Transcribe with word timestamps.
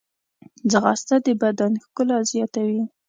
ځغاسته 0.71 1.15
د 1.25 1.27
بدن 1.41 1.71
ښکلا 1.83 2.19
زیاتوي 2.31 2.81